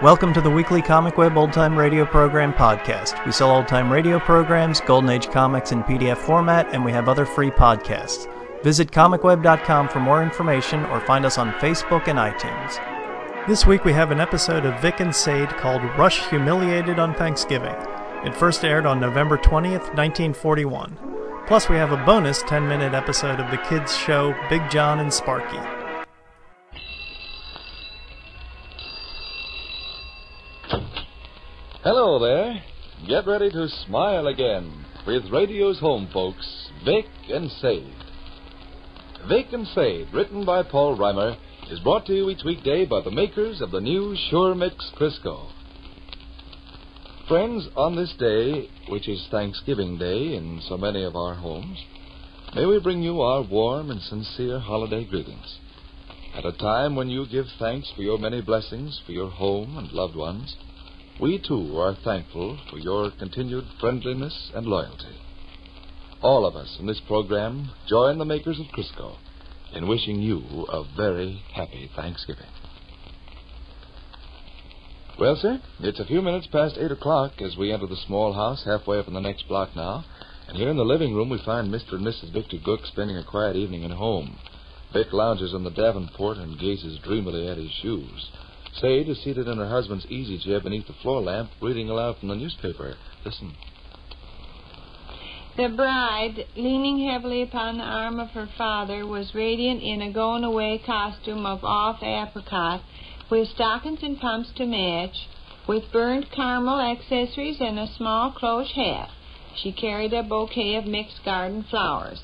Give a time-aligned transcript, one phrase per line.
[0.00, 3.26] Welcome to the weekly Comic Web Old Time Radio Program podcast.
[3.26, 7.08] We sell old time radio programs, Golden Age comics in PDF format, and we have
[7.08, 8.32] other free podcasts.
[8.62, 12.78] Visit comicweb.com for more information or find us on Facebook and iTunes.
[13.48, 17.74] This week we have an episode of Vic and Sade called Rush Humiliated on Thanksgiving.
[18.24, 20.96] It first aired on November 20th, 1941.
[21.48, 25.12] Plus, we have a bonus 10 minute episode of the kids' show Big John and
[25.12, 25.77] Sparky.
[31.90, 32.62] Hello there.
[33.08, 37.94] Get ready to smile again with radio's home folks, Vic and Sade.
[39.26, 41.38] Vic and Sade, written by Paul Rhymer,
[41.70, 45.50] is brought to you each weekday by the makers of the new Sure Mix Crisco.
[47.26, 51.78] Friends, on this day, which is Thanksgiving Day in so many of our homes,
[52.54, 55.56] may we bring you our warm and sincere holiday greetings.
[56.36, 59.90] At a time when you give thanks for your many blessings for your home and
[59.90, 60.54] loved ones,
[61.20, 65.16] we too are thankful for your continued friendliness and loyalty.
[66.22, 69.16] All of us in this program join the makers of Crisco
[69.72, 72.46] in wishing you a very happy Thanksgiving.
[75.18, 78.64] Well, sir, it's a few minutes past eight o'clock as we enter the small house
[78.64, 80.04] halfway up in the next block now.
[80.46, 81.94] And here in the living room we find Mr.
[81.94, 82.32] and Mrs.
[82.32, 84.38] Victor Gook spending a quiet evening at home.
[84.92, 88.30] Vic lounges on the Davenport and gazes dreamily at his shoes.
[88.80, 92.28] Sade is seated in her husband's easy chair beneath the floor lamp, reading aloud from
[92.28, 92.96] the newspaper.
[93.24, 93.54] Listen.
[95.56, 100.44] The bride, leaning heavily upon the arm of her father, was radiant in a going
[100.44, 102.82] away costume of off apricot,
[103.28, 105.26] with stockings and pumps to match,
[105.66, 109.10] with burnt caramel accessories and a small cloche hat.
[109.56, 112.22] She carried a bouquet of mixed garden flowers.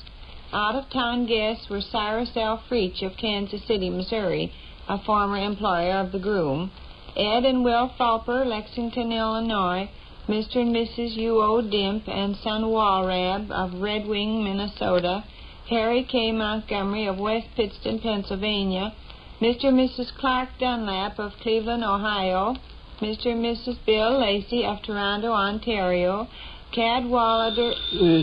[0.53, 2.63] Out of town guests were Cyrus L.
[2.69, 4.53] Freach of Kansas City, Missouri,
[4.87, 6.71] a former employer of the groom,
[7.15, 9.89] Ed and Will Fulper, Lexington, Illinois,
[10.27, 10.57] Mr.
[10.57, 11.15] and Mrs.
[11.15, 11.61] U.O.
[11.61, 15.23] Dimp and son Walrab of Red Wing, Minnesota,
[15.69, 16.31] Harry K.
[16.31, 18.93] Montgomery of West Pittston, Pennsylvania,
[19.41, 19.65] Mr.
[19.65, 20.13] and Mrs.
[20.19, 22.55] Clark Dunlap of Cleveland, Ohio,
[23.01, 23.27] Mr.
[23.27, 23.77] and Mrs.
[23.85, 26.27] Bill Lacey of Toronto, Ontario,
[26.71, 27.73] Cad Wallader.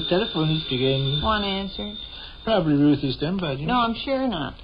[0.08, 1.20] Telephone is again.
[1.22, 1.96] One answered.
[2.44, 4.54] Probably Ruth is done by No, I'm sure not.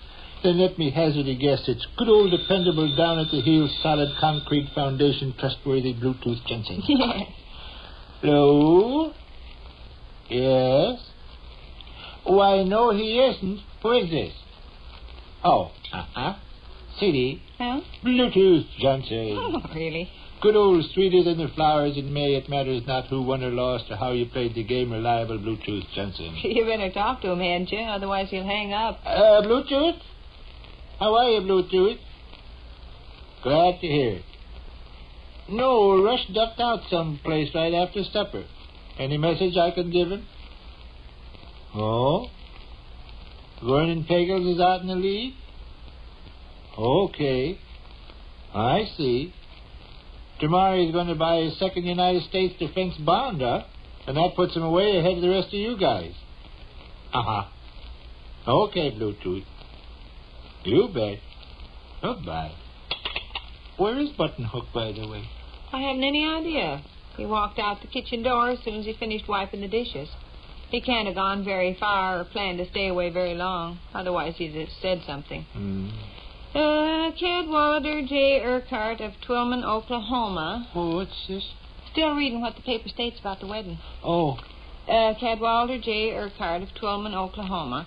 [0.43, 1.63] Then let me hazard a guess.
[1.67, 6.83] It's good old dependable down at the heel, solid concrete foundation, trustworthy Bluetooth Johnson.
[6.87, 7.27] Yes.
[8.21, 9.13] Hello?
[10.29, 11.01] Yes?
[12.25, 13.61] Why, no, he isn't.
[13.83, 14.33] Who is this?
[15.43, 16.35] Oh, uh-huh.
[17.01, 17.43] CD.
[17.59, 17.81] Huh?
[18.05, 19.37] Bluetooth Johnson.
[19.39, 20.11] Oh, really?
[20.41, 22.35] Good old sweeter than the flowers in May.
[22.35, 24.93] It matters not who won or lost or how you played the game.
[24.93, 26.37] Reliable Bluetooth Johnson.
[26.43, 27.81] You better talk to him, hadn't you?
[27.81, 29.01] Otherwise he'll hang up.
[29.05, 29.99] Uh, Bluetooth?
[30.99, 31.99] How are you, Bluetooth?
[33.43, 34.23] Glad to hear it.
[35.49, 38.45] No, Rush ducked out someplace right after supper.
[38.99, 40.27] Any message I can give him?
[41.75, 42.27] Oh?
[43.63, 45.35] Vernon Pagels is out in the lead?
[46.77, 47.59] Okay.
[48.55, 49.33] I see.
[50.41, 53.63] Tomorrow he's going to buy his second United States defense bond, huh?
[54.07, 56.13] And that puts him away ahead of the rest of you guys.
[57.13, 57.45] Uh-huh.
[58.47, 59.45] Okay, Bluetooth.
[60.69, 61.19] You bet.
[62.03, 62.53] Goodbye.
[63.79, 65.25] Where is Buttonhook, by the way?
[65.73, 66.83] I haven't any idea.
[67.17, 70.09] He walked out the kitchen door as soon as he finished wiping the dishes.
[70.71, 73.79] He can't have gone very far or planned to stay away very long.
[73.95, 75.47] Otherwise, he'd have said something.
[75.55, 75.89] Hmm.
[76.55, 78.41] Uh, Cadwallader J.
[78.45, 80.69] Urquhart of Twillman, Oklahoma.
[80.75, 81.45] Oh, what's this?
[81.93, 83.79] Still reading what the paper states about the wedding.
[84.05, 84.39] Oh,
[84.87, 86.11] Uh, Cadwallader J.
[86.15, 87.87] Urquhart of Twillman, Oklahoma.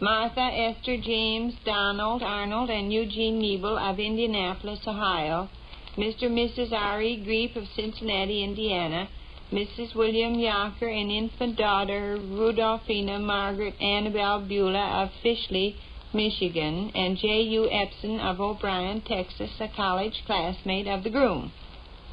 [0.00, 5.50] Martha, Esther, James, Donald, Arnold, and Eugene Niebel of Indianapolis, Ohio.
[5.98, 6.26] Mr.
[6.26, 6.72] and Mrs.
[6.72, 7.22] R.E.
[7.26, 9.08] Griep of Cincinnati, Indiana.
[9.52, 9.94] Mrs.
[9.94, 15.74] William Yocker and infant daughter Rudolphina Margaret Annabelle Beulah of Fishley,
[16.14, 17.68] Michigan, and J.U.
[17.70, 21.52] Epson of O'Brien, Texas, a college classmate of the groom.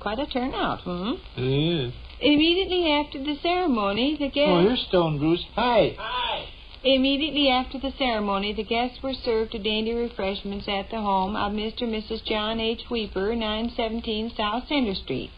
[0.01, 1.13] Quite a turnout, hmm?
[1.37, 1.93] yes.
[2.19, 4.49] Immediately after the ceremony, the guests...
[4.49, 5.45] Oh, here's Stone Bruce.
[5.55, 5.95] Hi.
[5.97, 6.45] Hi.
[6.95, 11.51] Immediately after the ceremony, the guests were served to dainty refreshments at the home of
[11.51, 11.81] Mr.
[11.81, 12.23] and Mrs.
[12.23, 12.83] John H.
[12.89, 15.29] Weeper, 917 South Center Street.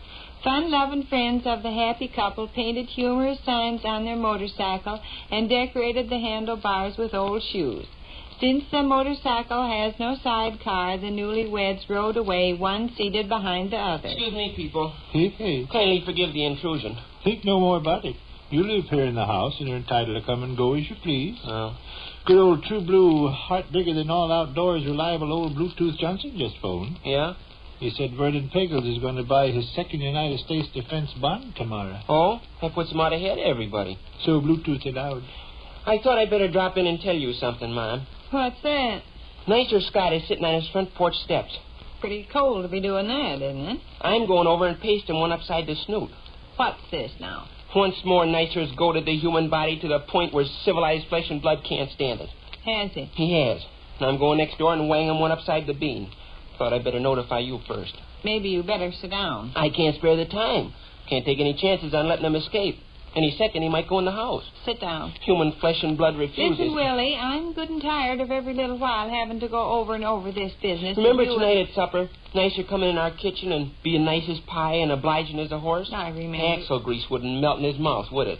[0.44, 5.02] Fun-loving friends of the happy couple painted humorous signs on their motorcycle
[5.32, 7.88] and decorated the handlebars with old shoes.
[8.40, 14.08] Since the motorcycle has no sidecar, the newlyweds rode away, one seated behind the other.
[14.08, 14.94] Excuse me, people.
[15.10, 15.68] Hey, hey.
[15.72, 16.96] Kindly forgive the intrusion.
[17.24, 18.16] Think no more about it.
[18.52, 20.96] You live here in the house and are entitled to come and go as you
[21.04, 21.38] please.
[21.46, 21.78] Oh.
[22.26, 26.98] Good old true blue, heart bigger than all outdoors, reliable old Bluetooth Johnson just phoned.
[27.06, 27.34] Yeah?
[27.80, 32.02] He said Vernon Pickles is going to buy his second United States defense bond tomorrow.
[32.10, 34.00] Oh, that puts him out ahead of everybody.
[34.26, 35.22] So Bluetooth it out.
[35.86, 38.08] I thought I'd better drop in and tell you something, Mom.
[38.32, 39.04] What's that?
[39.48, 41.56] Nicer Scott is sitting on his front porch steps.
[42.00, 43.80] Pretty cold to be doing that, isn't it?
[44.02, 46.10] I'm going over and paste him one upside the snoot.
[46.58, 47.48] What's this now?
[47.76, 51.64] Once more, Nicer's goaded the human body to the point where civilized flesh and blood
[51.64, 52.30] can't stand it.
[52.66, 53.06] Has he?
[53.14, 53.62] He has.
[54.00, 56.12] And I'm going next door and wang him one upside the bean.
[56.58, 57.94] Thought I'd better notify you first.
[58.24, 59.54] Maybe you better sit down.
[59.56, 60.74] I can't spare the time.
[61.10, 62.80] Can't take any chances on letting him escape.
[63.16, 64.44] Any second, he might go in the house.
[64.66, 65.12] Sit down.
[65.22, 66.60] Human flesh and blood refuses.
[66.60, 70.04] Listen, Willie, I'm good and tired of every little while having to go over and
[70.06, 70.96] over this business.
[70.98, 72.10] Remember and you- tonight at supper?
[72.36, 75.90] Nicer coming in our kitchen and being nice as pie and obliging as a horse?
[75.92, 76.46] I remember.
[76.46, 78.40] Axle grease wouldn't melt in his mouth, would it?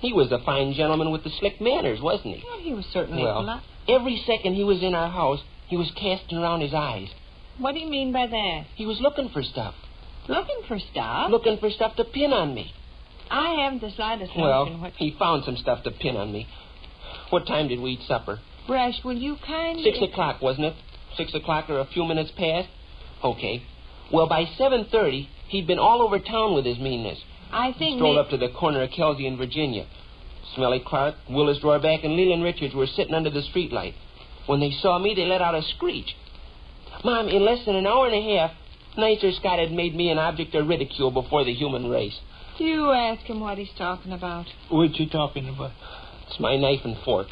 [0.00, 2.44] He was a fine gentleman with the slick manners, wasn't he?
[2.44, 3.60] Well, he was certainly Well, polite.
[3.86, 7.08] every second he was in our house, he was casting around his eyes.
[7.58, 8.64] What do you mean by that?
[8.74, 9.74] He was looking for stuff.
[10.26, 11.30] Looking for stuff?
[11.30, 12.72] Looking for stuff to pin on me.
[13.30, 14.92] I haven't the slightest Well, notion what.
[14.96, 16.46] he found some stuff to pin on me.
[17.30, 18.40] What time did we eat supper?
[18.68, 19.84] Rush, will you kindly.
[19.84, 20.74] Six o'clock, wasn't it?
[21.16, 22.68] Six o'clock or a few minutes past?
[23.22, 23.62] Okay.
[24.12, 27.18] Well, by 7.30, he'd been all over town with his meanness.
[27.52, 27.92] I think.
[27.94, 29.86] He Strolled may- up to the corner of Kelsey and Virginia.
[30.54, 33.94] Smelly Clark, Willis Rohrback, and Leland Richards were sitting under the streetlight.
[34.46, 36.16] When they saw me, they let out a screech.
[37.04, 38.50] Mom, in less than an hour and a half,
[38.96, 42.18] Nicer Scott had made me an object of ridicule before the human race.
[42.60, 44.44] Do you ask him what he's talking about?
[44.68, 45.70] What you talking about?
[46.28, 47.28] It's my knife and fork.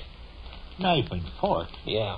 [0.78, 1.68] Knife and fork.
[1.84, 2.16] Yeah.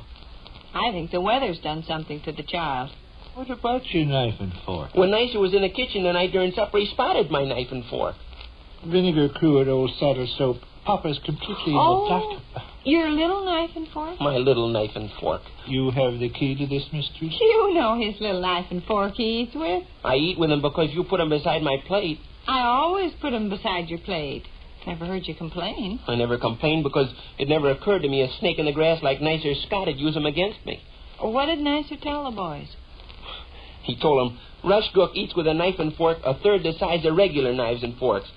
[0.73, 2.91] I think the weather's done something to the child.
[3.35, 4.95] What about your knife and fork?
[4.95, 7.85] When Nicer was in the kitchen the night during supper, he spotted my knife and
[7.91, 8.15] fork.
[8.87, 10.59] Vinegar cruet old saddle soap.
[10.87, 12.05] Papa's completely Oh.
[12.05, 12.65] in the oh, dark.
[12.85, 14.21] Your little knife and fork?
[14.21, 15.43] My little knife and fork.
[15.67, 17.37] You have the key to this mystery?
[17.41, 19.83] You know his little knife and fork he eats with.
[20.05, 22.21] I eat with him because you put him beside my plate.
[22.47, 24.45] I always put 'em beside your plate.
[24.87, 26.01] Never heard you complain.
[26.07, 29.21] I never complained because it never occurred to me a snake in the grass like
[29.21, 30.81] Nicer Scott would use him against me.
[31.21, 32.69] What did Nicer tell the boys?
[33.83, 37.05] He told him, Rush Gook eats with a knife and fork a third the size
[37.05, 38.29] of regular knives and forks.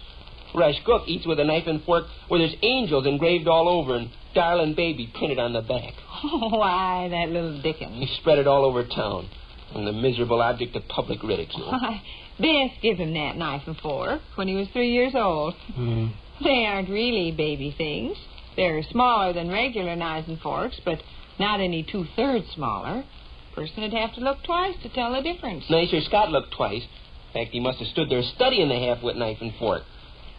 [0.54, 4.10] Rush Gook eats with a knife and fork where there's angels engraved all over and
[4.36, 5.94] darling baby printed on the back.
[6.24, 8.00] Oh, why, that little Dickens.
[8.00, 9.30] He spread it all over town.
[9.74, 11.72] And the miserable object of public ridicule.
[11.72, 12.02] Why,
[12.40, 15.54] Beth gave him that knife and fork when he was three years old.
[15.76, 16.08] Hmm.
[16.44, 18.18] They aren't really baby things.
[18.56, 21.00] They're smaller than regular knives and forks, but
[21.40, 23.04] not any two thirds smaller.
[23.56, 25.64] Person would have to look twice to tell the difference.
[25.70, 26.82] Nicer Scott looked twice.
[26.82, 29.84] In fact, he must have stood there studying the half-wit knife and fork.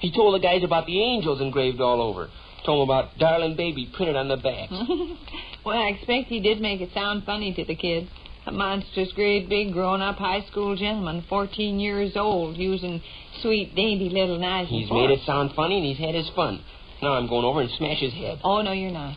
[0.00, 2.28] He told the guys about the angels engraved all over.
[2.66, 4.70] Told them about darling baby printed on the back.
[5.64, 8.08] well, I expect he did make it sound funny to the kids.
[8.46, 13.00] A monstrous, great, big, grown-up high school gentleman, 14 years old, using
[13.40, 16.62] sweet, dainty little knives He's made it sound funny and he's had his fun.
[17.02, 18.40] Now I'm going over and smash his head.
[18.44, 19.16] Oh, no, you're not.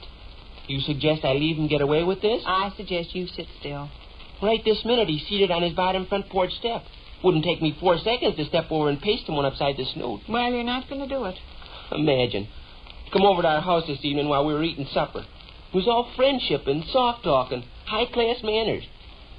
[0.67, 2.41] You suggest I leave him get away with this?
[2.45, 3.89] I suggest you sit still.
[4.41, 6.83] Right this minute, he's seated on his bottom front porch step.
[7.23, 10.21] Wouldn't take me four seconds to step over and paste him one upside the snoot.
[10.29, 11.35] Well, you're not going to do it.
[11.91, 12.47] Imagine.
[13.11, 15.19] Come over to our house this evening while we were eating supper.
[15.19, 18.83] It was all friendship and soft talk and high class manners.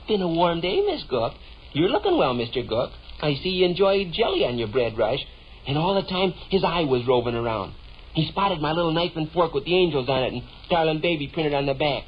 [0.08, 1.34] Been a warm day, Miss Gook.
[1.74, 2.66] You're looking well, Mr.
[2.66, 2.92] Gook.
[3.20, 5.20] I see you enjoy jelly on your bread, Rush.
[5.66, 7.74] And all the time, his eye was roving around.
[8.14, 11.28] He spotted my little knife and fork with the angels on it and darling baby
[11.28, 12.04] printed on the back.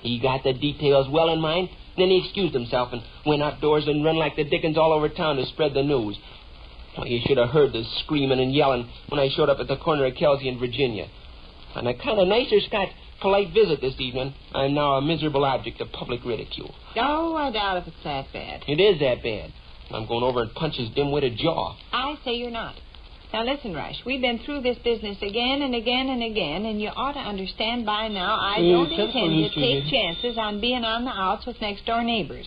[0.00, 1.68] He got the details well in mind.
[1.98, 5.36] Then he excused himself and went outdoors and run like the dickens all over town
[5.36, 6.16] to spread the news.
[6.96, 9.76] Well, you should have heard the screaming and yelling when I showed up at the
[9.76, 11.06] corner of Kelsey and Virginia.
[11.74, 12.88] On a kind of nicer Scott
[13.22, 16.74] polite visit this evening, I'm now a miserable object of public ridicule.
[16.96, 18.64] Oh, I doubt if it's that bad.
[18.68, 19.52] It is that bad.
[19.90, 21.76] I'm going over and punch his dim-witted jaw.
[21.92, 22.74] I say you're not.
[23.32, 23.96] Now listen, Rush.
[24.04, 27.86] We've been through this business again and again and again, and you ought to understand
[27.86, 31.58] by now I Uh, don't intend to take chances on being on the outs with
[31.60, 32.46] next door neighbors.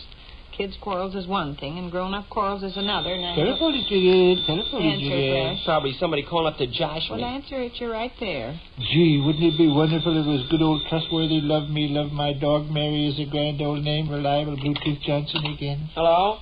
[0.56, 3.12] Kids' quarrels is one thing, and grown-up quarrels is another.
[3.12, 4.44] And I Telephone it again.
[4.46, 5.54] Telephone it Answer, again.
[5.56, 5.64] Flash.
[5.66, 7.24] Probably somebody calling up to josh Well, me.
[7.24, 7.72] answer it.
[7.78, 8.58] You're right there.
[8.78, 12.32] Gee, wouldn't it be wonderful if it was good old trustworthy, love me, love my
[12.32, 15.90] dog, Mary is a grand old name, reliable Bluetooth Johnson again?
[15.94, 16.38] Hello?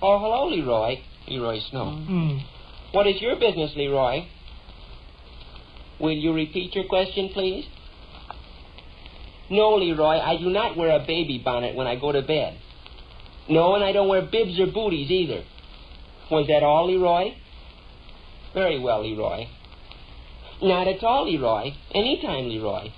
[0.00, 0.98] Oh, hello, Leroy.
[1.26, 1.90] Leroy Snow.
[2.06, 2.38] Hmm.
[2.92, 4.26] What is your business, Leroy?
[5.98, 7.66] Will you repeat your question, please?
[9.50, 12.58] No, Leroy, I do not wear a baby bonnet when I go to bed.
[13.48, 15.42] No, and I don't wear bibs or booties either.
[16.30, 17.34] Was that all, Leroy?
[18.54, 19.46] Very well, Leroy.
[20.60, 21.70] Not at all, Leroy.
[21.94, 22.90] Anytime, Leroy.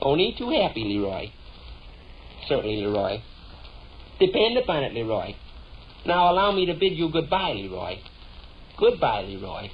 [0.00, 1.30] Only too happy, Leroy.
[2.48, 3.22] Certainly, Leroy.
[4.18, 5.34] Depend upon it, Leroy.
[6.04, 7.96] Now allow me to bid you goodbye, Leroy.
[8.78, 9.70] Goodbye, Leroy.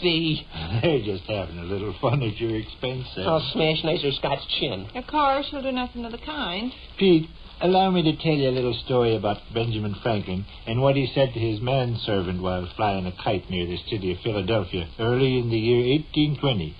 [0.00, 0.46] See,
[0.82, 3.24] They're just having a little fun at your expense, sir.
[3.26, 4.88] I'll smash Nicer Scott's chin.
[4.94, 6.72] Of course, he'll do nothing of the kind.
[6.98, 7.28] Pete,
[7.60, 11.32] allow me to tell you a little story about Benjamin Franklin and what he said
[11.34, 15.58] to his manservant while flying a kite near the city of Philadelphia early in the
[15.58, 16.76] year 1820.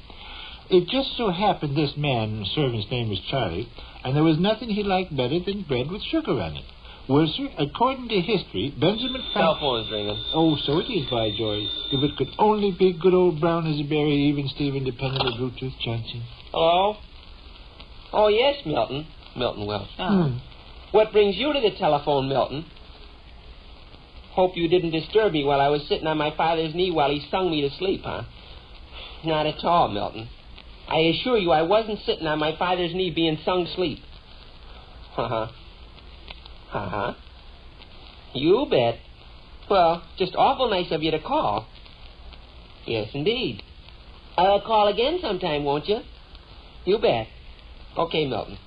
[0.70, 3.68] It just so happened this man, the servant's name was Charlie,
[4.04, 6.64] and there was nothing he liked better than bread with sugar on it.
[7.08, 9.60] Well, sir, according to history, Benjamin Cell Franklin...
[9.60, 10.24] phone's ringing.
[10.32, 11.66] Oh, so it is, by George.
[11.90, 15.76] If it could only be good old brown as a berry, even Stephen, dependable Bluetooth
[15.80, 16.22] Johnson.
[16.52, 16.96] Hello?
[18.12, 19.08] Oh, yes, Milton.
[19.36, 19.88] Milton Welch.
[19.98, 20.28] Oh.
[20.28, 20.49] Hmm.
[20.92, 22.64] What brings you to the telephone, Milton?
[24.32, 27.26] Hope you didn't disturb me while I was sitting on my father's knee while he
[27.30, 28.22] sung me to sleep, huh?
[29.24, 30.28] Not at all, Milton.
[30.88, 34.00] I assure you I wasn't sitting on my father's knee being sung sleep.
[35.16, 35.48] Uh-huh.
[36.72, 37.14] Uh-huh.
[38.34, 38.98] You bet.
[39.68, 41.66] Well, just awful nice of you to call.
[42.86, 43.62] Yes, indeed.
[44.36, 46.00] I'll call again sometime, won't you?
[46.84, 47.26] You bet.
[47.96, 48.58] Okay, Milton.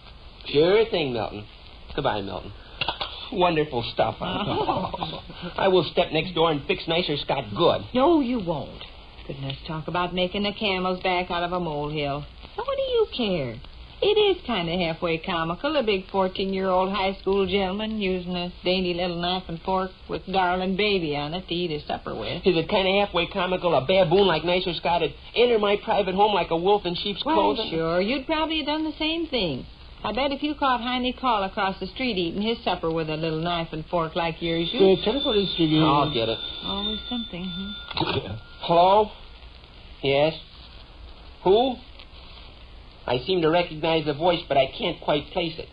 [0.46, 1.46] Sure thing, Milton.
[1.96, 2.52] Goodbye, Milton.
[3.32, 5.20] Wonderful stuff, huh?
[5.58, 7.82] I will step next door and fix Nicer Scott good.
[7.94, 8.84] No, you won't.
[9.28, 12.20] Goodness, talk about making a camel's back out of a molehill.
[12.58, 13.56] Now, what do you care?
[14.06, 18.94] It is kind of halfway comical, a big 14-year-old high school gentleman using a dainty
[18.94, 22.46] little knife and fork with darling baby on it to eat his supper with.
[22.46, 26.16] Is it kind of halfway comical a baboon like Nicer Scott had entered my private
[26.16, 27.70] home like a wolf in sheep's Why, clothing?
[27.72, 29.66] sure, you'd probably have done the same thing.
[30.04, 33.16] I bet if you caught Heine Call across the street eating his supper with a
[33.16, 35.02] little knife and fork like yours, you'd...
[35.04, 35.82] telephone is ringing.
[35.82, 36.38] I'll oh, get it.
[36.64, 38.36] Always something, huh?
[38.60, 39.12] Hello?
[40.02, 40.34] Yes?
[41.46, 41.76] Who?
[43.08, 45.70] I seem to recognize the voice, but I can't quite place it.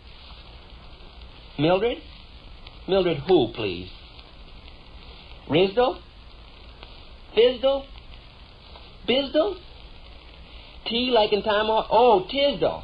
[1.59, 1.97] Mildred?
[2.87, 3.89] Mildred who, please?
[5.49, 5.99] Risdell?
[7.35, 7.83] Fisdell?
[9.07, 9.55] Bizdell?
[10.87, 11.87] T like in Tomahawk?
[11.91, 12.83] Oh, Tisdall.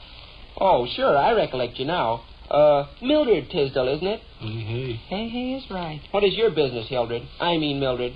[0.60, 2.24] Oh, sure, I recollect you now.
[2.50, 4.22] Uh, Mildred Tisdall, isn't it?
[4.40, 4.94] Hey, hey.
[5.08, 6.02] Hey, hey is right.
[6.12, 7.24] What is your business, Hildred?
[7.40, 8.14] I mean, Mildred.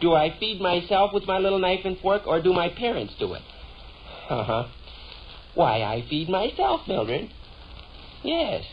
[0.00, 3.32] Do I feed myself with my little knife and fork, or do my parents do
[3.34, 3.42] it?
[4.28, 4.64] Uh huh.
[5.54, 7.30] Why, I feed myself, Mildred.
[8.22, 8.64] Yes.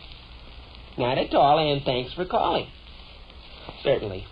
[0.97, 2.67] Not at all, and thanks for calling.
[3.83, 4.25] Certainly.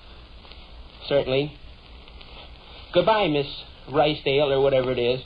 [1.08, 1.54] Certainly.
[2.94, 3.48] Goodbye, Miss
[3.92, 5.22] Ricedale, or whatever it is.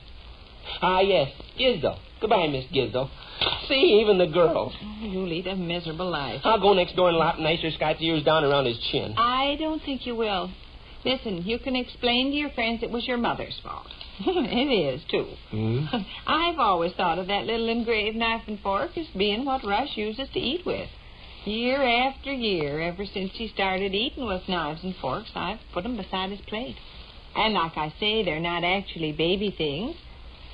[0.81, 1.29] Ah, yes,
[1.60, 1.98] Gisdell.
[2.22, 3.10] Goodbye, Miss Gisdell.
[3.67, 4.74] See, even the girls.
[5.01, 6.41] You lead a miserable life.
[6.43, 9.13] I'll go next door and lop Nicer Scott's ears down around his chin.
[9.17, 10.50] I don't think you will.
[11.05, 13.88] Listen, you can explain to your friends it was your mother's fault.
[14.19, 15.27] it is, too.
[15.50, 15.86] Hmm?
[16.27, 20.29] I've always thought of that little engraved knife and fork as being what Rush uses
[20.33, 20.88] to eat with.
[21.45, 25.98] Year after year, ever since he started eating with knives and forks, I've put 'em
[25.98, 26.77] beside his plate.
[27.36, 29.98] And like I say, they're not actually baby things.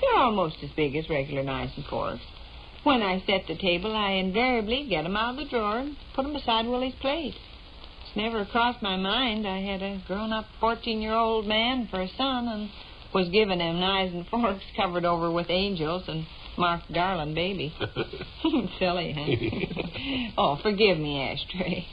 [0.01, 2.22] They're almost as big as regular knives and forks.
[2.84, 6.25] When I set the table, I invariably get 'em out of the drawer and put
[6.25, 7.36] 'em beside Willie's plate.
[8.03, 12.70] It's never crossed my mind I had a grown-up 14-year-old man for a son and
[13.13, 16.25] was giving him knives and forks covered over with angels and
[16.58, 17.74] marked darling baby.
[18.79, 20.32] Silly, huh?
[20.38, 21.86] oh, forgive me, Ashtray.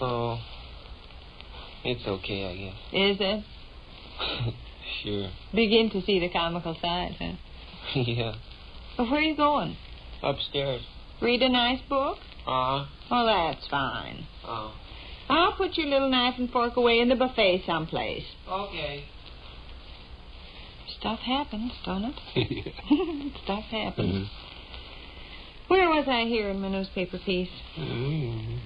[0.00, 0.40] Oh.
[1.84, 2.76] It's okay, I guess.
[2.92, 4.54] Is it?
[5.02, 5.30] Sure.
[5.54, 7.32] Begin to see the comical side, huh?
[7.94, 8.34] yeah.
[8.96, 9.76] Where are you going?
[10.22, 10.82] Upstairs.
[11.22, 12.18] Read a nice book?
[12.46, 12.84] Uh huh.
[13.10, 14.26] Well, that's fine.
[14.44, 14.72] oh.
[15.30, 18.24] I'll put your little knife and fork away in the buffet someplace.
[18.50, 19.04] Okay.
[20.98, 22.14] Stuff happens, don't it?
[23.44, 24.26] Stuff happens.
[24.26, 24.28] Mhm.
[25.68, 27.50] Where was I here in my newspaper piece?
[27.78, 28.58] Mm.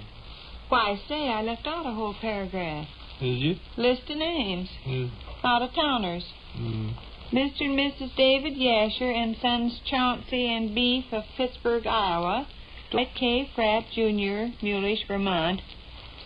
[0.69, 2.87] Why, say, I left out a whole paragraph.
[3.21, 3.57] Is you?
[3.77, 4.69] List of names.
[4.87, 5.11] Mm.
[5.45, 6.25] Out of towners.
[6.57, 6.95] Mm.
[7.33, 7.63] Mr.
[7.63, 8.15] and Mrs.
[8.15, 12.47] David Yasher and Sons Chauncey and Beef of Pittsburgh, Iowa.
[12.91, 13.51] Dwight K.
[13.55, 15.63] Pratt, Jr., Mulish, Vermont.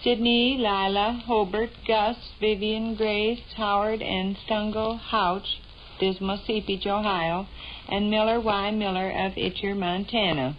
[0.02, 5.60] Sidney, Lila, Hobart, Gus, Vivian, Grace, Howard, and Stungle Houch,
[6.00, 7.46] Dismal Seepage, Ohio.
[7.88, 8.70] And Miller Y.
[8.72, 10.56] Miller of Itcher, Montana.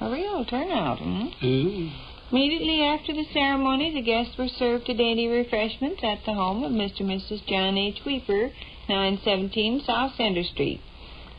[0.00, 1.28] A real turnout, hmm?
[1.44, 1.90] Ooh.
[2.30, 6.72] Immediately after the ceremony, the guests were served a dainty refreshment at the home of
[6.72, 7.00] Mr.
[7.00, 7.46] and Mrs.
[7.46, 8.00] John H.
[8.04, 8.50] Weeper,
[8.86, 10.82] 917 South Center Street.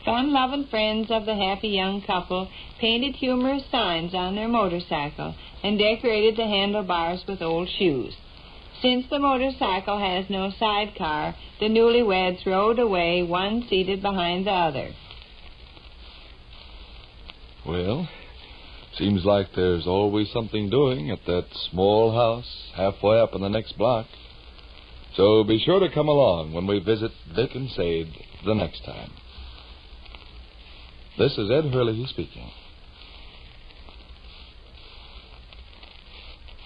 [0.04, 2.48] Fun-loving friends of the happy young couple
[2.80, 8.16] painted humorous signs on their motorcycle and decorated the handlebars with old shoes.
[8.82, 14.94] Since the motorcycle has no sidecar, the newlyweds rode away, one seated behind the other.
[17.64, 18.08] Well,
[18.96, 23.78] Seems like there's always something doing at that small house halfway up in the next
[23.78, 24.06] block.
[25.16, 28.12] So be sure to come along when we visit Vic and Sade
[28.44, 29.12] the next time.
[31.18, 32.50] This is Ed Herlihy speaking.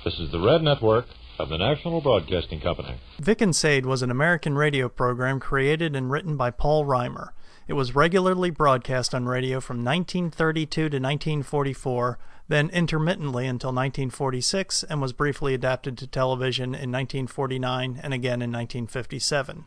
[0.04, 1.06] This is the Red Network
[1.38, 3.00] of the National Broadcasting Company.
[3.18, 7.32] Vic and Sade was an American radio program created and written by Paul Rhymer.
[7.66, 15.00] It was regularly broadcast on radio from 1932 to 1944, then intermittently until 1946, and
[15.00, 19.64] was briefly adapted to television in 1949 and again in 1957.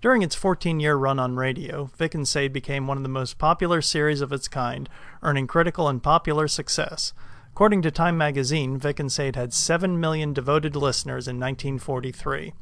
[0.00, 3.38] During its 14 year run on radio, Vic and Sade became one of the most
[3.38, 4.88] popular series of its kind,
[5.22, 7.12] earning critical and popular success.
[7.50, 12.52] According to Time magazine, Vic and Sade had 7 million devoted listeners in 1943.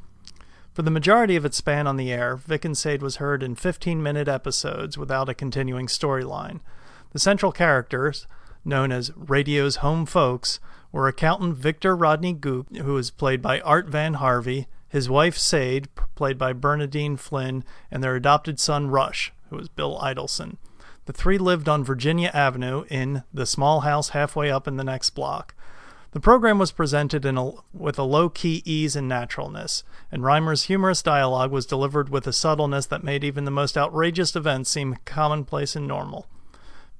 [0.73, 3.53] For the majority of its span on the air, Vic and Sade was heard in
[3.53, 6.61] 15 minute episodes without a continuing storyline.
[7.11, 8.25] The central characters,
[8.65, 10.59] known as radio's home folks,
[10.91, 15.89] were accountant Victor Rodney Gook, who was played by Art Van Harvey, his wife Sade,
[16.15, 20.57] played by Bernardine Flynn, and their adopted son Rush, who was Bill Idelson.
[21.05, 25.11] The three lived on Virginia Avenue in the small house halfway up in the next
[25.11, 25.53] block.
[26.13, 31.01] The program was presented a, with a low key ease and naturalness, and Rhymer's humorous
[31.01, 35.75] dialogue was delivered with a subtleness that made even the most outrageous events seem commonplace
[35.75, 36.27] and normal.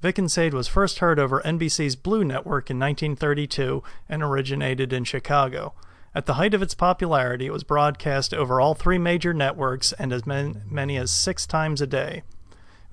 [0.01, 5.03] Vic and Sade was first heard over NBC's Blue Network in 1932 and originated in
[5.03, 5.75] Chicago.
[6.15, 10.12] At the height of its popularity, it was broadcast over all three major networks and
[10.12, 12.24] as many as six times a day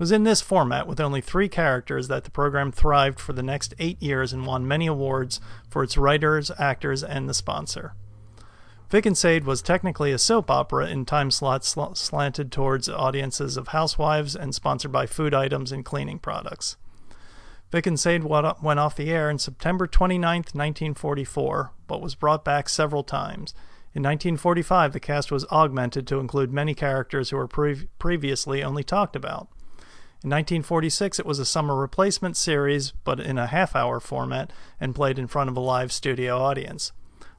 [0.01, 3.71] was in this format with only three characters that the program thrived for the next
[3.77, 5.39] eight years and won many awards
[5.69, 7.93] for its writers, actors, and the sponsor.
[8.89, 13.57] Vic and Sade was technically a soap opera in time slots sl- slanted towards audiences
[13.57, 16.77] of housewives and sponsored by food items and cleaning products.
[17.71, 22.69] Vic and Sade went off the air on September 29, 1944, but was brought back
[22.69, 23.53] several times.
[23.93, 28.83] In 1945, the cast was augmented to include many characters who were pre- previously only
[28.83, 29.47] talked about.
[30.23, 34.93] In 1946, it was a summer replacement series, but in a half hour format and
[34.93, 36.91] played in front of a live studio audience.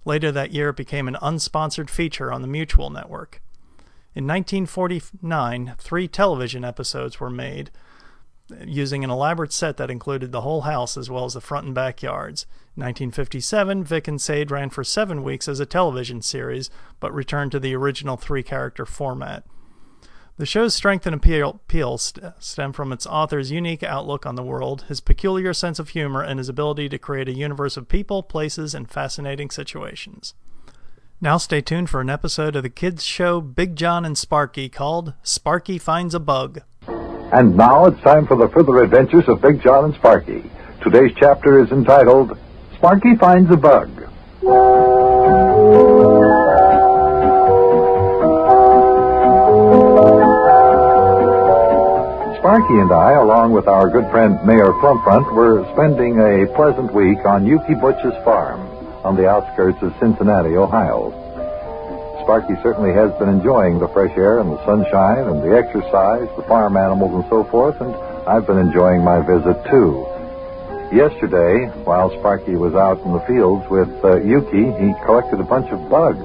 [0.05, 3.41] Later that year, it became an unsponsored feature on the Mutual Network.
[4.17, 7.71] In 1949, three television episodes were made
[8.67, 11.75] using an elaborate set that included the whole house as well as the front and
[11.77, 12.47] backyards.
[12.77, 16.69] In 1957, Vic and Sade ran for seven weeks as a television series,
[16.99, 19.45] but returned to the original three character format.
[20.39, 24.43] The show's strength and appeal, appeal st- stem from its author's unique outlook on the
[24.43, 28.23] world, his peculiar sense of humor, and his ability to create a universe of people,
[28.23, 30.33] places, and fascinating situations.
[31.21, 35.13] Now stay tuned for an episode of the kids' show Big John and Sparky called
[35.23, 36.63] Sparky Finds a Bug.
[36.89, 40.51] And now it's time for the further adventures of Big John and Sparky.
[40.83, 42.37] Today's chapter is entitled
[42.75, 43.91] Sparky Finds a Bug.
[52.53, 57.25] Sparky and I, along with our good friend Mayor Plumpfront, were spending a pleasant week
[57.25, 58.61] on Yuki Butch's farm
[59.09, 61.17] on the outskirts of Cincinnati, Ohio.
[62.21, 66.45] Sparky certainly has been enjoying the fresh air and the sunshine and the exercise, the
[66.45, 67.95] farm animals and so forth, and
[68.29, 70.05] I've been enjoying my visit too.
[70.93, 75.73] Yesterday, while Sparky was out in the fields with uh, Yuki, he collected a bunch
[75.73, 76.21] of bugs.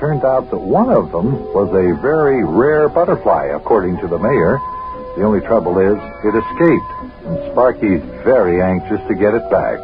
[0.00, 4.56] turned out that one of them was a very rare butterfly, according to the mayor.
[5.16, 6.90] The only trouble is, it escaped,
[7.26, 9.78] and Sparky's very anxious to get it back.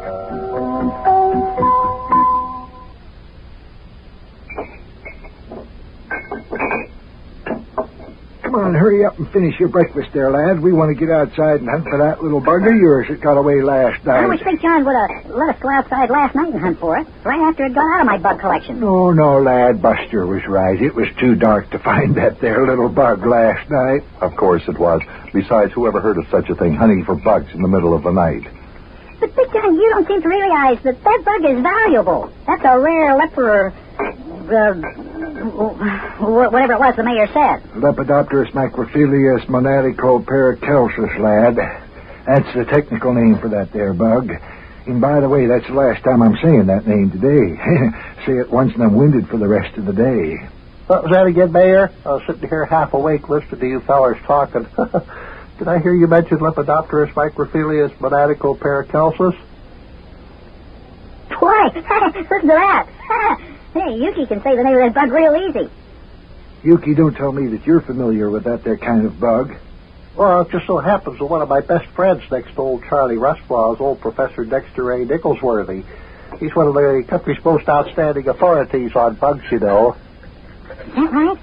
[9.01, 10.59] Hurry up and finish your breakfast there, lad.
[10.61, 13.37] We want to get outside and hunt for that little bug of yours that got
[13.37, 14.23] away last night.
[14.23, 16.97] I wish Big John would have let us go outside last night and hunt for
[16.97, 18.79] it, right after it got out of my bug collection.
[18.79, 19.81] No, no, lad.
[19.81, 20.79] Buster was right.
[20.81, 24.03] It was too dark to find that there little bug last night.
[24.21, 25.01] Of course it was.
[25.33, 28.03] Besides, who ever heard of such a thing, hunting for bugs in the middle of
[28.03, 28.47] the night?
[29.19, 32.31] But, Big John, you don't seem to realize that that bug is valuable.
[32.47, 33.73] That's a rare leper...
[33.99, 37.63] Uh, whatever it was the mayor said.
[37.73, 41.55] Lepidopterus macrophilius monadico paracelsus, lad.
[42.25, 44.31] That's the technical name for that there bug.
[44.85, 47.55] And by the way, that's the last time I'm saying that name today.
[48.25, 50.37] Say it once and I'm winded for the rest of the day.
[50.87, 51.91] What was that again, Mayor?
[52.05, 54.63] I was sitting here half awake listening to you fellers talking.
[55.57, 59.35] Did I hear you mention Lepidopterus microphilius monadico paracelsus?
[61.39, 63.47] Why, listen to that.
[63.73, 65.69] Hey, Yuki can say the name of that bug real easy.
[66.63, 69.55] Yuki, don't tell me that you're familiar with that there kind of bug.
[70.15, 73.15] Well, it just so happens that one of my best friends next to old Charlie
[73.15, 75.05] Rustlaw is old Professor Dexter A.
[75.05, 75.85] Nicholsworthy.
[76.39, 79.95] He's one of the country's most outstanding authorities on bugs, you know.
[80.69, 81.37] Is that right?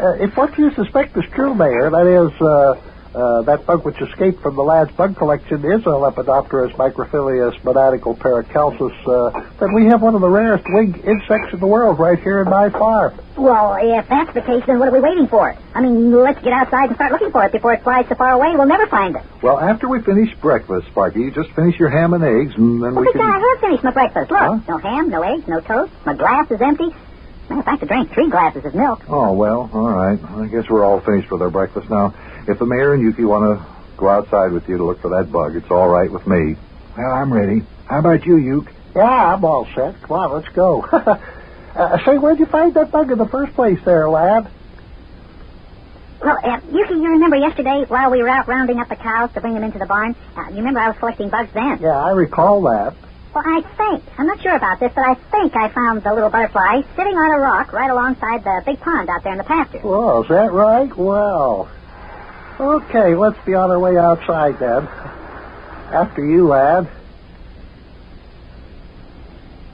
[0.00, 2.80] Uh, if what you suspect is true, Mayor, that is, uh,
[3.14, 8.16] uh, that bug which escaped from the lad's bug collection is a Lepidopterus microphilius monadical
[8.16, 12.18] paracalcis, uh, then we have one of the rarest winged insects in the world right
[12.20, 13.18] here in my farm.
[13.36, 15.56] Well, if that's the case, then what are we waiting for?
[15.74, 18.32] I mean, let's get outside and start looking for it before it flies so far
[18.32, 19.22] away we'll never find it.
[19.42, 22.94] Well, after we finish breakfast, Sparky, you just finish your ham and eggs, and then
[22.94, 24.30] Well, we John, I have finished my breakfast.
[24.30, 24.58] Look, Huh?
[24.68, 25.92] no ham, no eggs, no toast.
[26.04, 26.90] My glass is empty.
[27.50, 29.02] Matter of fact, I drank three glasses of milk.
[29.08, 30.18] Oh, well, all right.
[30.22, 32.14] I guess we're all finished with our breakfast now.
[32.46, 35.32] If the mayor and Yuki want to go outside with you to look for that
[35.32, 36.54] bug, it's all right with me.
[36.96, 37.62] Well, I'm ready.
[37.86, 38.72] How about you, Yuke?
[38.94, 40.00] Yeah, I'm all set.
[40.02, 40.82] Come on, let's go.
[41.74, 44.48] uh, say, where'd you find that bug in the first place there, lad?
[46.20, 49.40] Well, uh, Yuki, you remember yesterday while we were out rounding up the cows to
[49.40, 50.14] bring them into the barn?
[50.36, 51.80] Uh, you remember I was collecting bugs then?
[51.80, 52.94] Yeah, I recall that.
[53.34, 56.30] Well, I think, I'm not sure about this, but I think I found the little
[56.30, 59.80] butterfly sitting on a rock right alongside the big pond out there in the pasture.
[59.84, 60.94] Well, is that right?
[60.96, 61.68] Well.
[62.58, 64.86] Okay, let's be on our way outside then.
[65.92, 66.88] After you, lad.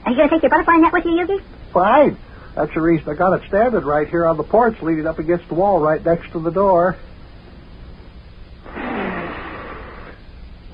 [0.05, 1.43] Are you going to take your butterfly net with you, Yuki?
[1.73, 2.17] Fine.
[2.55, 5.47] That's the reason I got it standing right here on the porch leading up against
[5.47, 6.95] the wall right next to the door.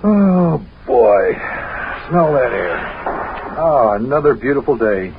[0.03, 1.33] Oh, boy.
[2.09, 2.72] Smell that air.
[3.95, 5.13] Another beautiful day.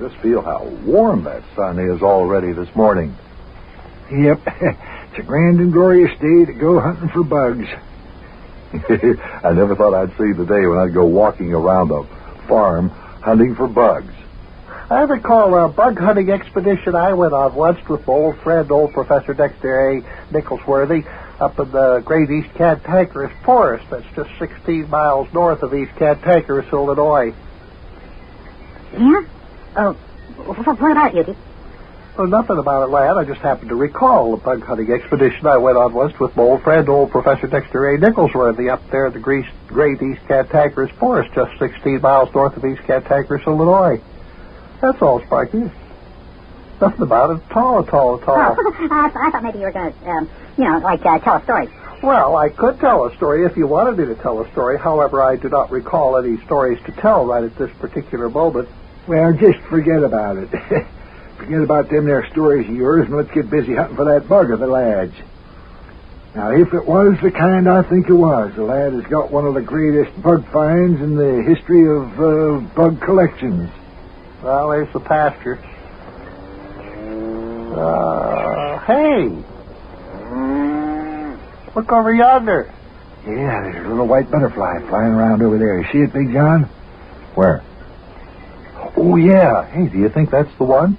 [0.00, 3.16] Just feel how warm that sun is already this morning.
[4.10, 4.40] Yep.
[4.46, 7.68] it's a grand and glorious day to go hunting for bugs.
[9.44, 12.02] I never thought I'd see the day when I'd go walking around a
[12.48, 14.12] farm hunting for bugs.
[14.90, 18.92] I recall a bug hunting expedition I went on once with my old friend, old
[18.92, 20.00] Professor Dexter A.
[20.32, 21.06] Nicholsworthy,
[21.38, 23.84] up in the Great East Cantankerous Forest.
[23.90, 27.34] That's just 16 miles north of East Cantankerous, Illinois.
[28.92, 29.20] Yeah?
[29.76, 29.92] Oh,
[30.46, 31.36] what about Yuki?
[32.16, 33.16] Well, nothing about it, lad.
[33.16, 36.42] I just happened to recall the bug hunting expedition I went on once with my
[36.42, 37.98] old friend, old Professor Dexter A.
[37.98, 42.64] Nicholsworthy, up there in the Grease, Great East Cantankerous Forest, just 16 miles north of
[42.64, 44.00] East Cantankerous, Illinois.
[44.80, 45.70] That's all, Sparky.
[46.80, 48.56] Nothing about it at all, at all, at all.
[48.58, 51.36] Oh, I, I thought maybe you were going to, um, you know, like uh, tell
[51.36, 51.68] a story.
[52.02, 54.78] Well, I could tell a story if you wanted me to tell a story.
[54.78, 58.68] However, I do not recall any stories to tell right at this particular moment.
[59.08, 60.50] Well, just forget about it.
[61.38, 64.50] forget about them there stories of yours and let's get busy hunting for that bug
[64.50, 65.14] of the lad's.
[66.34, 69.46] Now, if it was the kind I think it was, the lad has got one
[69.46, 73.70] of the greatest bug finds in the history of uh, bug collections.
[74.42, 75.56] Well, there's the pasture.
[77.74, 79.28] Uh, hey!
[81.74, 82.70] Look over yonder.
[83.26, 85.80] Yeah, there's a little white butterfly flying around over there.
[85.80, 86.64] You see it, Big John?
[87.34, 87.64] Where?
[89.00, 89.64] Oh, yeah.
[89.70, 90.96] Hey, do you think that's the one?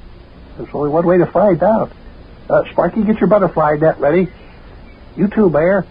[0.57, 1.91] There's only one way to find out.
[2.49, 4.29] Uh, Sparky, get your butterfly net ready.
[5.17, 5.85] You too, Mayor.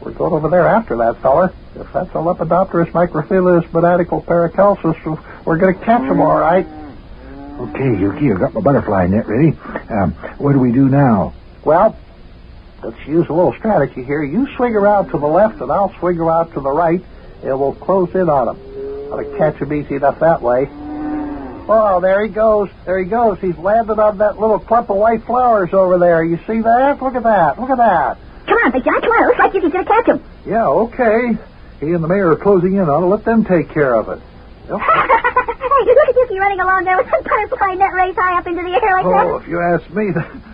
[0.00, 1.54] We're going over there after that fella.
[1.76, 6.66] If that's a Lepidopterus microphilus monadical paracalcis, we're going to catch him all right.
[6.66, 9.56] Okay, Yuki, I've got my butterfly net ready.
[9.88, 11.32] Um, what do we do now?
[11.64, 11.96] Well,
[12.82, 14.24] let's use a little strategy here.
[14.24, 17.00] You swing around to the left, and I'll swing around to the right,
[17.44, 19.12] and we'll close in on him.
[19.12, 20.68] I'll catch him easy enough that way.
[21.68, 22.68] Oh, there he goes.
[22.84, 23.38] There he goes.
[23.40, 26.24] He's landed on that little clump of white flowers over there.
[26.24, 26.98] You see that?
[27.02, 27.60] Look at that.
[27.60, 28.18] Look at that.
[28.46, 29.22] Come on, Big John, come on.
[29.24, 30.24] It looks like Yuki's going to catch him.
[30.46, 31.38] Yeah, okay.
[31.80, 33.06] He and the mayor are closing in on it.
[33.06, 34.20] Let them take care of it.
[35.84, 38.62] You look at Yuki running along there with a butterfly net raised high up into
[38.62, 39.26] the air like Oh, that.
[39.26, 40.12] Oh, if you ask me,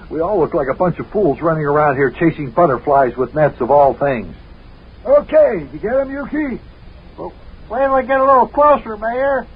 [0.10, 3.60] we all look like a bunch of fools running around here chasing butterflies with nets
[3.60, 4.34] of all things.
[5.04, 6.60] Okay, you get him, Yuki?
[7.18, 7.34] Well,
[7.68, 9.46] wait till I get a little closer, Mayor.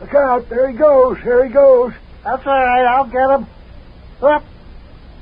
[0.00, 1.92] Look out, there he goes, there he goes.
[2.24, 2.84] That's all right.
[2.86, 3.46] I'll get him.
[4.22, 4.44] Up.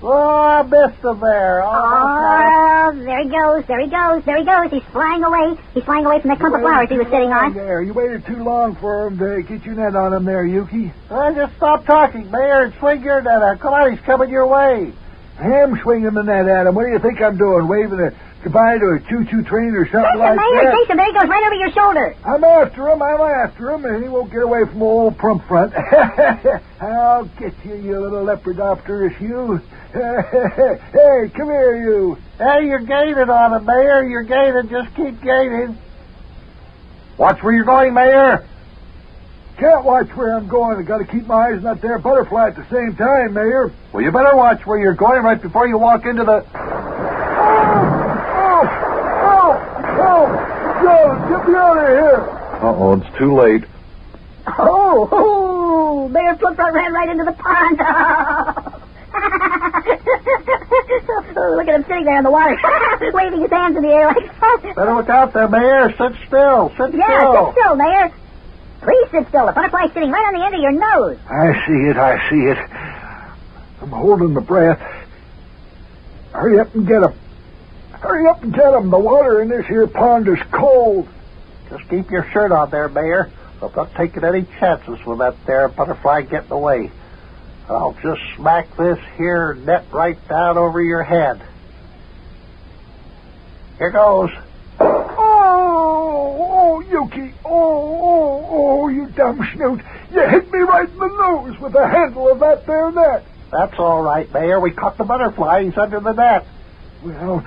[0.02, 1.62] Oh, I missed him there.
[1.62, 4.70] Oh, Oh, there he goes, there he goes, there he goes.
[4.70, 5.58] He's flying away.
[5.72, 7.54] He's flying away from that clump of flowers he was sitting on.
[7.54, 10.92] There, you waited too long for him to get your net on him there, Yuki.
[11.10, 13.60] Well, just stop talking, Mayor, and swing your net out.
[13.60, 14.92] Come on, he's coming your way.
[15.38, 16.74] I'm swinging the net at him.
[16.74, 17.66] What do you think I'm doing?
[17.68, 18.12] Waving a
[18.46, 20.78] goodbye to a choo-choo train or something Jason, like Mayor, that?
[20.78, 22.14] Jason, there he goes, right over your shoulder.
[22.22, 23.02] I'm after him.
[23.02, 25.74] I'm after him, and he won't get away from old Plumpfront.
[26.80, 29.59] I'll get you, you little lepidopterus, you.
[29.92, 32.18] hey, come here, you.
[32.38, 34.04] Hey, you're gaining on him, Mayor.
[34.06, 34.70] You're gaining.
[34.70, 35.76] Just keep gaining.
[37.18, 38.46] Watch where you're going, Mayor.
[39.59, 40.78] Can't watch where I'm going.
[40.78, 43.72] I got to keep my eyes on that there butterfly at the same time, Mayor.
[43.92, 46.44] Well, you better watch where you're going right before you walk into the.
[50.87, 51.28] on!
[51.28, 52.22] Get me out of here!
[52.66, 53.62] Uh-oh, it's too late.
[54.59, 57.79] Oh, oh, Mayor Flipfront ran right into the pond.
[61.37, 62.59] oh, look at him sitting there in the water,
[63.14, 64.40] waving his hands in the air like.
[64.74, 65.90] Better look out there, Mayor.
[65.90, 66.70] Sit still.
[66.70, 67.35] Sit yeah, still.
[67.35, 68.12] Yeah, sit still, Mayor.
[68.83, 69.46] Please sit still.
[69.46, 71.18] The butterfly's sitting right on the end of your nose.
[71.31, 72.59] I see it, I see it.
[73.83, 74.81] I'm holding my breath.
[76.33, 77.14] Hurry up and get him.
[77.92, 78.90] Hurry up and get him.
[78.90, 81.09] The water in this here pond is cold.
[81.70, 83.31] Just keep your shirt on there, Mayor.
[83.62, 86.90] I'm not taking any chances with that there butterfly getting away.
[87.68, 91.42] I'll just smack this here net right down over your head.
[93.79, 94.31] Here goes.
[94.79, 97.35] Oh, oh, Yuki.
[97.44, 99.81] Oh, oh, oh, you dumb snoot.
[100.12, 103.24] You hit me right in the nose with the handle of that there net.
[103.50, 104.61] That's all right, Mayor.
[104.61, 105.64] We caught the butterfly.
[105.64, 106.46] He's under the net.
[107.02, 107.44] Well,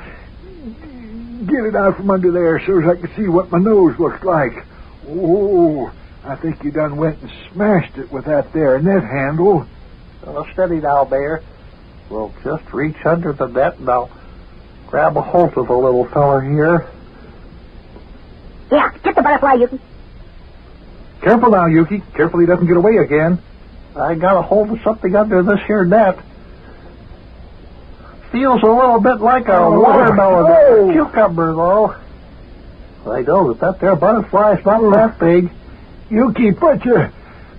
[1.49, 4.23] get it out from under there so as I can see what my nose looks
[4.23, 4.65] like.
[5.07, 5.91] Oh,
[6.23, 9.65] I think you done went and smashed it with that there net handle.
[10.25, 11.41] Uh, steady now, Bear.
[12.09, 14.09] We'll just reach under the net and I'll
[14.87, 16.87] grab a hold of the little feller here.
[18.71, 19.79] Yeah, get the butterfly, Yuki.
[21.21, 22.01] Careful now, Yuki.
[22.13, 23.41] Careful he doesn't get away again.
[23.95, 26.19] I got a hold of something under this here net.
[28.31, 30.89] Feels a little bit like a Oh, watermelon oh.
[30.89, 31.95] a cucumber, though.
[33.11, 35.49] I know that that there butterfly's not that big.
[36.09, 37.11] Yuki, put your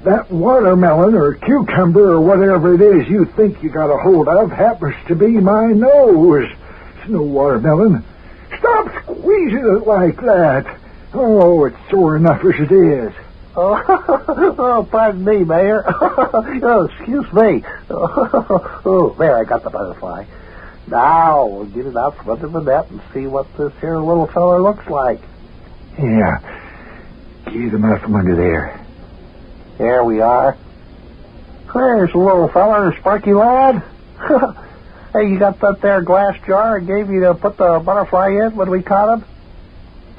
[0.04, 4.50] that watermelon or cucumber or whatever it is you think you got a hold of
[4.50, 6.48] happens to be my nose.
[6.98, 8.04] It's no watermelon.
[8.58, 10.78] Stop squeezing it like that.
[11.12, 13.12] Oh, it's sore enough as it is.
[13.56, 13.82] Oh,
[14.58, 15.82] oh pardon me, Mayor.
[15.88, 17.64] oh, excuse me.
[17.90, 20.24] oh, there, I got the butterfly.
[20.90, 24.26] Now we'll get it out from under the net and see what this here little
[24.26, 25.20] feller looks like.
[25.96, 26.40] Yeah.
[27.44, 28.84] Get him out from under there.
[29.78, 30.56] There we are.
[31.72, 33.84] There's a little feller, Sparky lad.
[35.12, 38.56] hey, you got that there glass jar I gave you to put the butterfly in
[38.56, 39.24] when we caught him?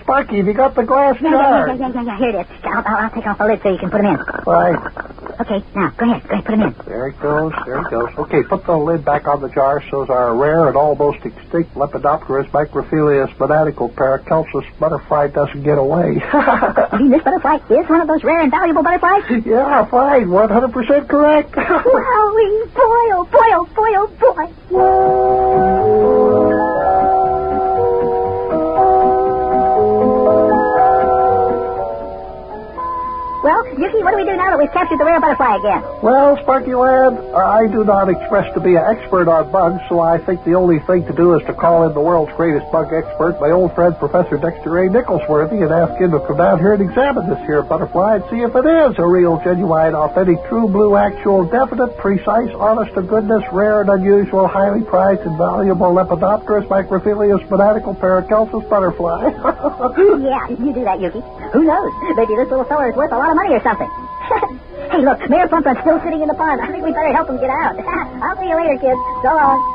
[0.02, 1.68] Sparky, have you got the glass Yeah, jar?
[1.68, 2.18] yeah, yeah, yeah, yeah, yeah.
[2.18, 2.48] Here it is.
[2.66, 4.20] I'll, I'll, I'll take off the lid so you can put him in.
[4.50, 4.80] Right.
[5.42, 6.22] Okay, now, go ahead.
[6.28, 6.74] Go ahead, put him in.
[6.86, 7.54] There it goes.
[7.66, 8.10] There it goes.
[8.28, 12.46] Okay, put the lid back on the jar so our rare and almost extinct Lepidopterus
[12.54, 16.18] microphilius monatical paracelsus butterfly doesn't get away.
[17.02, 19.24] You mean this butterfly is one of those rare and valuable butterflies?
[19.48, 20.28] yeah, fine.
[20.30, 21.56] 100% correct.
[21.62, 23.41] Oh boy, oh boy,
[35.52, 36.04] captured the rare butterfly again?
[36.04, 40.18] Well, Sparky lad, I do not express to be an expert on bugs, so I
[40.18, 43.40] think the only thing to do is to call in the world's greatest bug expert,
[43.40, 44.90] my old friend Professor Dexter A.
[44.90, 48.42] Nicholsworthy, and ask him to come down here and examine this here butterfly and see
[48.42, 53.44] if it is a real, genuine, authentic, true blue, actual, definite, precise, honest to goodness,
[53.52, 59.30] rare and unusual, highly prized and valuable Lepidopterus microphilius monatical paracelsus butterfly.
[60.22, 61.22] yeah, you do that, Yuki.
[61.54, 61.92] Who knows?
[62.16, 64.01] Maybe this little fella is worth a lot of money or something.
[64.92, 66.60] Hey, look, Mayor Plumpfront's still sitting in the pond.
[66.62, 67.76] I think we better help him get out.
[68.24, 69.00] I'll see you later, kids.
[69.24, 69.71] So long.